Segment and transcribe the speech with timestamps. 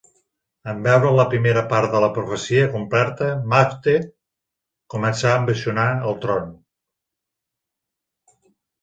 [0.71, 4.09] En veure la primera part de la profecia acomplerta, Macbeth
[4.97, 6.53] comença a ambicionar el tron.